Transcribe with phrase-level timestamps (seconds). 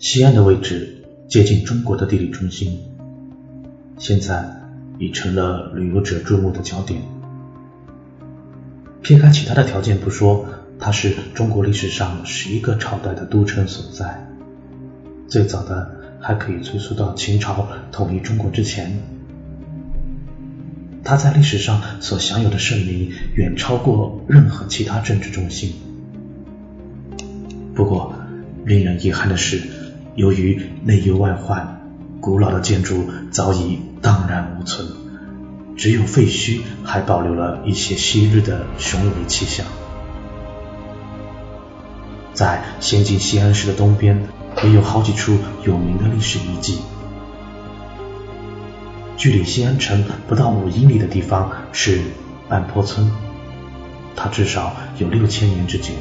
[0.00, 2.80] 西安的位置接近中国的地理中心，
[3.98, 4.50] 现在
[4.98, 7.02] 已成了旅游者注目的焦点。
[9.02, 10.46] 撇开其他的条件不说，
[10.78, 14.26] 它是中国历史上十一个朝代的都城所在，
[15.28, 19.02] 最早的还可以追溯到秦朝统一中国之前。
[21.04, 25.74] 它在历史上所享有的盛名远超过任何其他政治中心。
[27.74, 28.14] 不过，
[28.64, 29.60] 令人遗憾的是，
[30.14, 31.80] 由于内忧外患，
[32.20, 34.86] 古老的建筑早已荡然无存。
[35.76, 39.66] 只有废墟还保留了一些昔日的雄伟气象。
[42.34, 44.22] 在先进西安市的东边，
[44.62, 46.80] 也有好几处有名的历史遗迹。
[49.16, 52.00] 距离西安城不到五英里的地方是
[52.48, 53.10] 半坡村，
[54.16, 55.92] 它至少有六千年之久，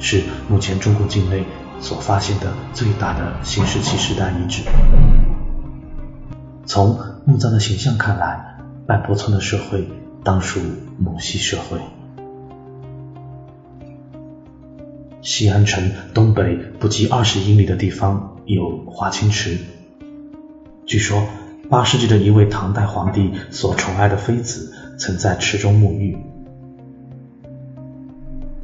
[0.00, 1.44] 是目前中国境内
[1.82, 4.62] 所发现的最大的新石器时代遗址。
[6.64, 9.88] 从墓葬的形象看来，半坡村的社会
[10.24, 10.60] 当属
[10.96, 11.78] 母系社会。
[15.22, 19.58] 西安城东北不及二十英里的地方有华清池，
[20.86, 21.24] 据说
[21.68, 26.16] 八世纪的一位唐代皇帝所宠爱的妃子曾在池中沐浴。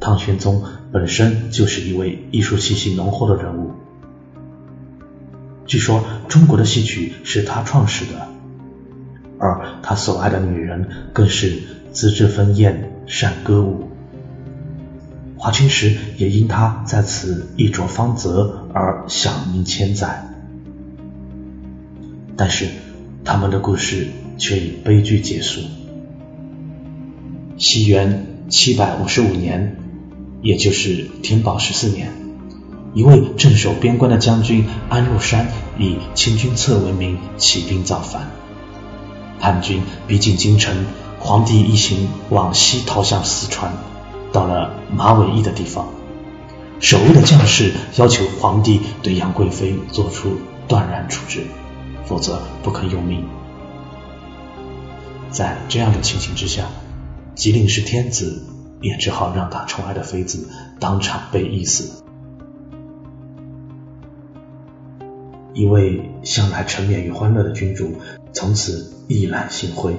[0.09, 3.73] 唐玄宗本身就是一位艺术气息浓厚的人物，
[5.67, 8.27] 据说中国的戏曲是他创始的。
[9.37, 13.87] 而他所爱的女人更是资质丰艳，善歌舞。
[15.37, 20.27] 华清池也因他在此衣着芳泽而响名千载。
[22.35, 22.65] 但是
[23.23, 24.07] 他们的故事
[24.39, 25.61] 却以悲剧结束。
[27.59, 29.75] 西元七百五十五年，
[30.41, 32.13] 也就是天宝十四年，
[32.93, 38.31] 一位镇守边关的将军安禄山以清君侧为名起兵造反。
[39.39, 40.85] 叛军逼近京城，
[41.19, 43.73] 皇帝一行往西逃向四川，
[44.31, 45.89] 到了马嵬驿的地方，
[46.79, 51.43] 守卫的将士要求皇帝对杨贵妃做出断然处置，
[52.05, 53.25] 否则不肯用命。
[55.29, 56.65] 在这样的情形之下，
[57.35, 58.43] 吉林是天子
[58.81, 60.47] 也只好让他宠爱的妃子
[60.79, 62.03] 当场被缢死。
[65.53, 67.93] 一位向来沉湎于欢乐的君主。
[68.31, 69.95] 从此意懒心灰，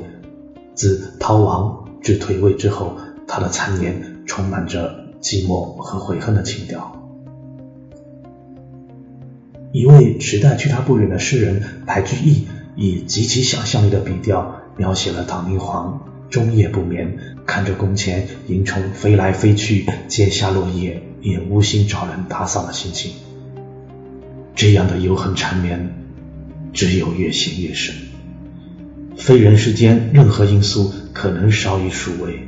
[0.77, 2.97] 自逃亡至退位之后，
[3.27, 6.97] 他的残年充满着寂寞和悔恨的情调。
[9.73, 23.13] 一位时代距他不远的诗人白居易，以极其想象力的笔调，描写了唐明皇终夜不眠，看着宫前萤虫飞来飞去，阶下落叶也无心找人打扫的心情。
[24.55, 25.93] 这样的忧恨缠绵，
[26.73, 27.97] 只有越陷越深。
[29.17, 32.39] 非人世间任何因素可能稍以数位。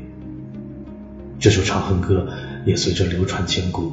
[1.40, 2.28] 这首《长恨歌》
[2.68, 3.92] 也随着流传千古，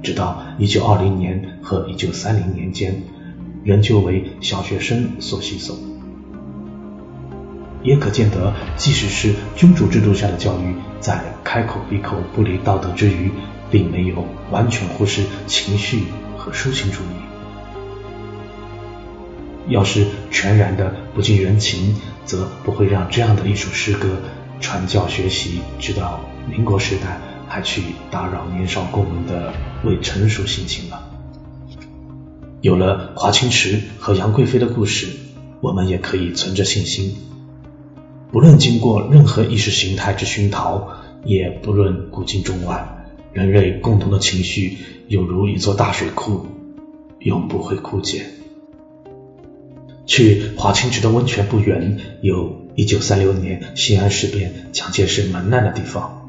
[0.00, 3.02] 直到一九二零年和一九三零年间，
[3.64, 5.74] 仍旧为小学生所吸诵。
[7.82, 13.30] 也可见得，即使是君主制度下的教育，在开口闭口不离道德之余，
[13.70, 16.04] 并没有完全忽视情绪
[16.36, 17.06] 和抒情主义。
[19.68, 21.94] 要是全然的不近人情，
[22.24, 24.08] 则不会让这样的一首诗歌
[24.60, 29.52] 传教学习，直到民国时代还去打扰年少公民的
[29.84, 31.10] 未成熟心情了。
[32.60, 35.06] 有了华清池和杨贵妃的故事，
[35.60, 37.14] 我们也可以存着信心，
[38.30, 40.88] 不论经过任何意识形态之熏陶，
[41.24, 46.46] 也不论古今中外，人类共同的情绪有如一座大水库，
[47.20, 48.26] 永不会枯竭。
[50.04, 56.28] 去华清池的温泉不远，有一九三六年西安事变蒋介石门难的地方。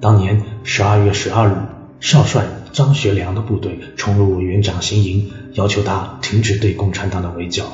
[0.00, 1.56] 当年十二月十二日，
[1.98, 7.64] 少帅张学良的部队冲入委员长行营，要求他停止对共产党的围剿，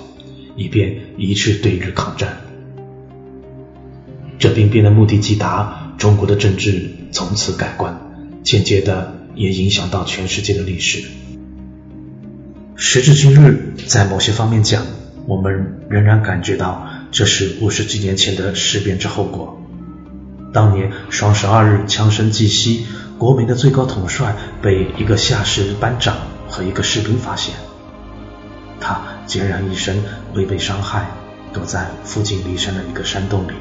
[0.56, 2.38] 以便一致对日抗战。
[4.38, 7.98] 这兵变的目的既达，中国的政治从此改观，
[8.42, 11.04] 间接的也影响到全世界的历史。
[12.76, 14.84] 时至今日，在某些方面讲，
[15.26, 19.58] 我们仍然感觉到这是五十几年前的事变之后果。
[20.52, 22.86] 当年双十二日枪声既息，
[23.16, 26.16] 国民的最高统帅被一个下士班长
[26.48, 27.54] 和一个士兵发现，
[28.78, 29.96] 他孑然一身，
[30.34, 31.06] 未被伤害，
[31.54, 33.52] 躲在附近骊山的一个山洞里。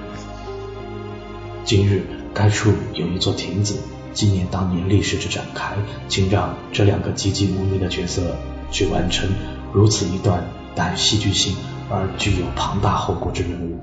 [1.65, 3.79] 今日该处有一座亭子，
[4.13, 5.75] 纪念当年历史之展开，
[6.07, 8.37] 请让这两个籍籍无名的角色
[8.69, 9.27] 去完成
[9.73, 10.45] 如此一段
[10.75, 11.55] 带戏剧性
[11.89, 13.79] 而具有庞大后果之任务。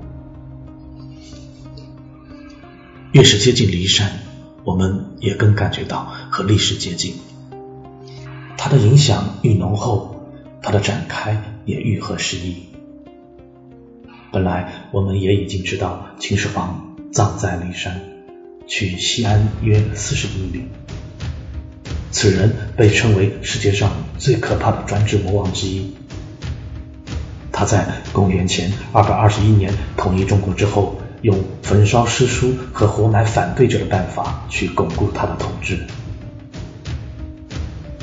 [3.11, 4.21] 越是接近骊山，
[4.63, 7.15] 我们也更感觉到和历史接近。
[8.57, 10.31] 它的影响愈浓厚，
[10.61, 12.69] 它的展开也愈合时宜。
[14.31, 18.01] 本来我们也已经知道秦始皇葬在骊山，
[18.67, 20.65] 距西安约四十英里。
[22.11, 25.95] 此人被称为世界上最可怕的专制魔王之一。
[27.51, 30.97] 他在公元前二百二十一年统一中国之后。
[31.23, 35.79] 用焚烧诗书和活埋反对者的办法去巩固他的统治。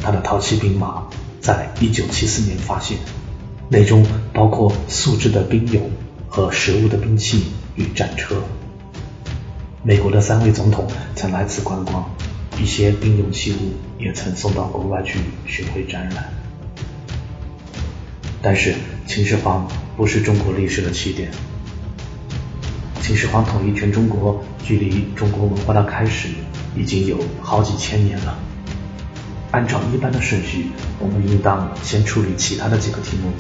[0.03, 1.07] 他的陶器兵马
[1.39, 2.97] 在一九七四年发现，
[3.69, 5.81] 内中包括素制的兵俑
[6.31, 7.43] 和实物的兵器
[7.75, 8.37] 与战车。
[9.83, 10.87] 美国的三位总统
[11.17, 12.05] 曾来此观光，
[12.61, 16.29] 一些兵俑器物也曾送到国外去巡回展览。
[18.43, 18.75] 但是
[19.07, 19.67] 秦始皇
[19.97, 21.31] 不是中国历史的起点。
[23.01, 26.29] 秦始皇统一全中国，距离中国文化的开始
[26.77, 28.39] 已经有好几千年了。
[29.51, 30.67] 按照一般的顺序，
[30.99, 33.33] 我们应当先处理其他的几个题目，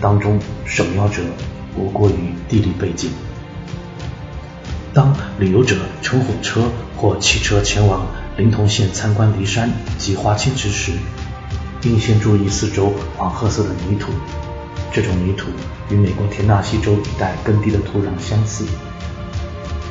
[0.00, 1.22] 当中首要者
[1.76, 3.10] 无过于地理背景。
[4.94, 8.06] 当旅游者乘火车或汽车前往
[8.36, 9.68] 临潼县参观骊山
[9.98, 10.92] 及花青池时，
[11.82, 14.12] 应先注意四周黄褐色的泥土，
[14.92, 15.48] 这种泥土
[15.90, 18.64] 与美国田纳西州一带耕地的土壤相似。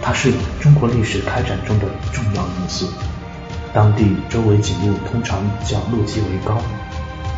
[0.01, 2.87] 它是中国历史开展中的重要因素。
[3.73, 6.61] 当地周围景物通常较陆基为高，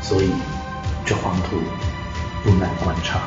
[0.03, 0.29] 所以
[1.03, 1.57] 这黄土
[2.43, 3.21] 不难观察。